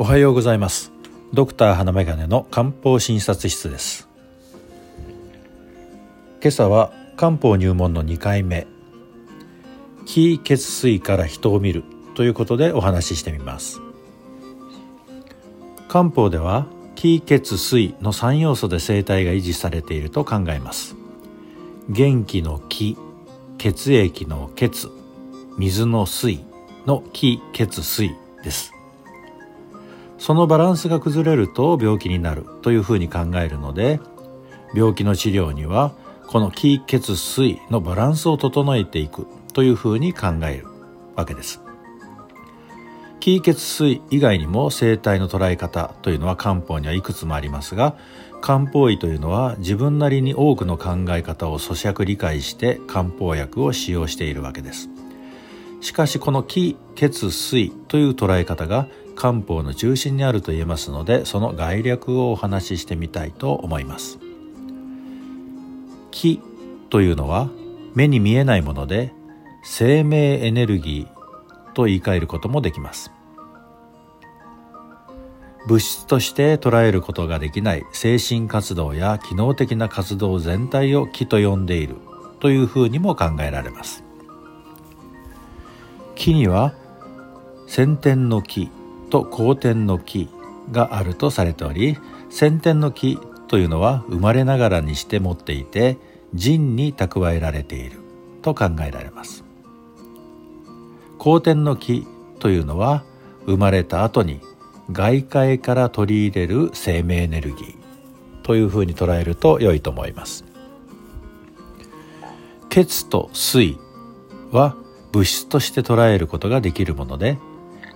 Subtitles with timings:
[0.00, 0.92] おはようございます。
[1.32, 4.08] ドクター花眼鏡の漢方診察室です。
[6.40, 8.68] 今朝は漢方入門の2回目。
[10.06, 11.82] 気血水から人を見る
[12.14, 13.80] ということでお話ししてみます。
[15.88, 20.94] 漢方では気血水の3要素で生態が維持されていると考えます。
[21.88, 22.96] 元気の気
[23.58, 24.86] 血液の血
[25.58, 26.38] 水の水
[26.86, 28.77] の気血水です。
[30.18, 34.00] そのバランスが崩れると病気になるというふうに考えるので
[34.74, 35.92] 病気の治療には
[36.26, 40.66] この気血水のバランスを整えていくというふうに考える
[41.16, 41.62] わけです。
[43.20, 47.96] 気血水以外にも生体の捉え方というのは漢方にはいくつもありますが
[48.40, 54.88] 漢方医というのは自分なりに多くの考え方を咀嚼理解して漢方薬を使用しているわけです。
[55.80, 64.20] しかしこの気血水という捉え方が漢方の中心にあると言えますのでその概略をお話ししてみたいと思います。
[66.12, 66.40] 気
[66.88, 67.50] というのは
[67.94, 69.12] 目に見えないもので
[69.64, 73.10] 生命エネルギーと言い換えることもできます。
[75.66, 81.96] 物質として捉えることができない精神活動や機能的な活動全体を気と呼んでいる
[82.38, 84.04] というふうにも考えられます。
[86.14, 86.72] 気には
[87.66, 88.70] 先天の気
[89.08, 90.28] と後天の気
[90.70, 91.96] があるとされており
[92.30, 95.96] 先天の気というのは生まれながらにして持っていて
[96.34, 97.98] 人に蓄えられている
[98.42, 99.44] と考えられます。
[101.18, 102.06] 後天の気
[102.38, 103.02] というのは
[103.46, 104.40] 生まれた後に
[104.92, 107.76] 外界から取り入れる生命エネルギー
[108.42, 110.44] というふうに捉えると良いと思います。
[112.68, 113.78] 血と水
[114.52, 114.76] は
[115.12, 117.38] 物質として捉えることができるもので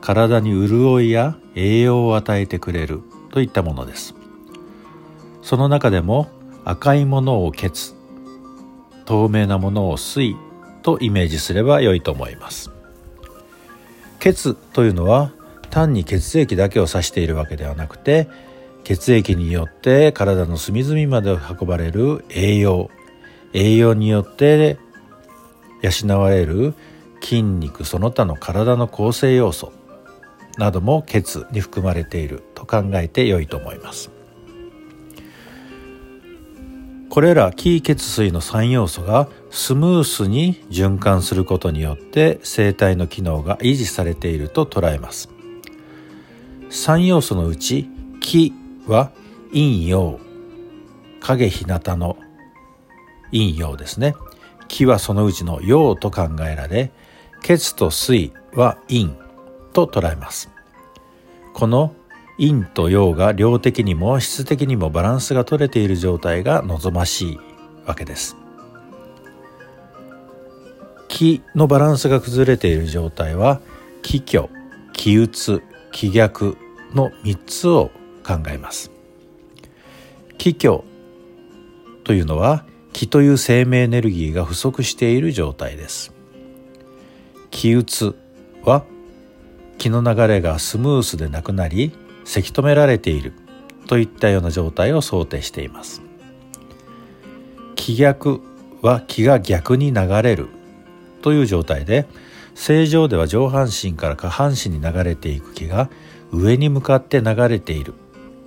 [0.00, 4.14] 体に潤いや栄養を与えてくれるといったものです。
[5.42, 6.28] その中でも
[6.64, 7.94] 赤いものを血
[9.04, 10.36] 透明なものを水
[10.82, 12.70] とイメージすれば良いと思います。
[14.18, 15.32] 血というのは
[15.70, 18.28] 単に血液だけを指しているわけではなくて
[18.84, 22.90] 血液によって体の隅々まで運ばれる栄養
[23.52, 24.78] 栄養によって
[25.82, 26.74] 養われる
[27.22, 29.72] 筋肉その他の体の構成要素
[30.60, 34.10] なども血に含まれていると考えて良いと思います。
[37.08, 45.30] これら気血水の3要素がスムースに循環することによって生体の機能が維持されていると捉えます。
[46.68, 47.88] 3要素のうち
[48.20, 48.52] 気
[48.86, 49.10] は
[49.48, 50.20] 陰陽。
[51.20, 52.16] 影日向の
[53.32, 54.14] 陰陽ですね。
[54.68, 56.92] 気はそのうちの陽と考えられ
[57.42, 59.29] 血と水は陰。
[59.86, 60.50] と捉えます。
[61.54, 61.94] この
[62.38, 67.38] 陰と陽が量的にも質的にもバランスが取れている状態が望ましい
[67.86, 68.36] わけです。
[71.08, 73.60] 気のバランスが崩れている状態は
[74.02, 74.48] 気虚
[74.92, 76.56] 気鬱気逆
[76.94, 77.90] の3つを
[78.26, 78.90] 考えます。
[80.38, 80.82] 気虚
[82.04, 86.12] というのは気という生命エネルギーが不足している状態です。
[87.50, 88.16] 気鬱
[88.62, 88.84] は
[89.80, 91.92] 気の流れがスムースでなくなり
[92.26, 93.32] せき止められている
[93.86, 96.02] といったような状態を想定しています
[97.76, 98.42] 気逆
[98.82, 100.48] は気が逆に流れる
[101.22, 102.06] という状態で
[102.54, 105.88] 正常では上半身から下半身に流れていく気が
[106.30, 107.94] 上に向かって流れている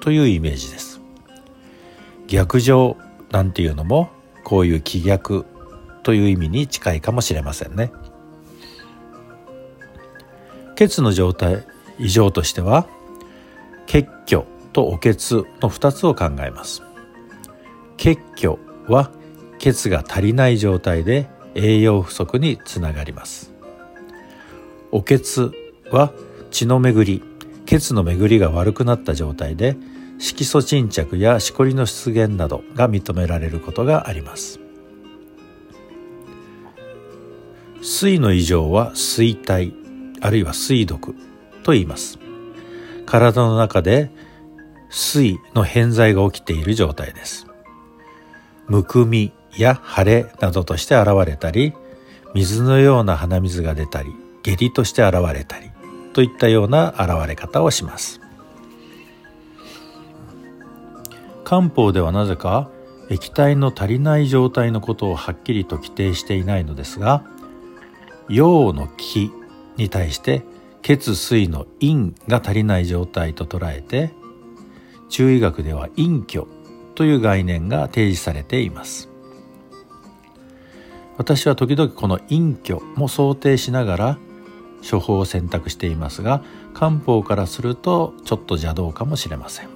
[0.00, 1.00] というイメージです
[2.28, 2.96] 逆上
[3.32, 4.10] なんていうのも
[4.44, 5.44] こういう気逆
[6.04, 7.90] という意味に近いかもしれませんね。
[10.76, 11.66] 血の状態
[11.98, 12.86] 異常としては
[13.86, 16.82] 血虚とお血の2つを考えます。
[17.96, 19.10] 血虚は
[19.58, 23.52] 血が足りない状態で栄養不足につながります。
[24.92, 25.50] お血
[25.90, 26.12] は
[26.50, 27.22] 血の巡り
[27.64, 29.76] 血の巡りが悪くなった状態で
[30.18, 34.60] 色素沈着やしこりの出現などが認められることがあります。
[37.82, 39.85] 水の異常は水体。
[40.20, 41.14] あるいは水毒
[41.62, 42.18] と言います。
[43.06, 44.10] 体の中で
[44.90, 47.46] 水の偏在が起きている状態です。
[48.68, 51.72] むくみや腫れなどとして現れたり
[52.34, 54.10] 水のような鼻水が出たり
[54.42, 55.70] 下痢として現れたり
[56.12, 58.20] といったような現れ方をします。
[61.44, 62.68] 漢方ではなぜか
[63.08, 67.22] 液体の足りない状態のことをはっきりと規定していないのですが
[68.28, 69.30] 陽の気
[69.76, 70.42] に対して
[70.82, 74.12] 血水の陰が足りない状態と捉えて
[75.08, 76.46] 中医学では陰虚
[76.94, 79.08] という概念が提示されています。
[81.18, 84.18] 私は時々この陰虚も想定しながら
[84.88, 86.42] 処方を選択していますが
[86.74, 89.68] 漢方からするとちょっと邪道かもしれません。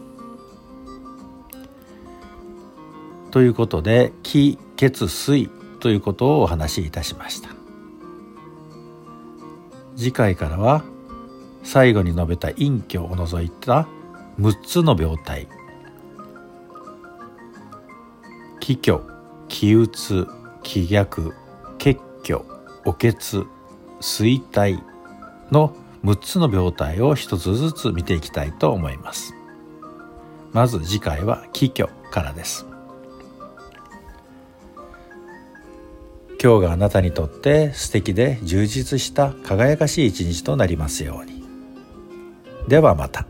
[3.30, 5.48] ということで気血水
[5.80, 7.59] ということをお話しいたしました。
[10.00, 10.82] 次回からは
[11.62, 13.86] 最後に述べた陰虚を除いた
[14.38, 15.46] 6つの病態。
[18.60, 19.00] 気虚
[19.48, 20.26] 気うつ
[20.62, 21.34] 気逆
[21.76, 22.40] 血虚
[22.86, 23.44] お血
[24.00, 24.82] 衰体
[25.50, 29.34] の6つの病態を一つずつ見ていきたいと思います。
[30.52, 32.69] まず次回は気虚からです。
[36.42, 41.44] 今日があなたにとって素敵で充実した輝かしい一日となりますように
[42.66, 43.29] ではまた。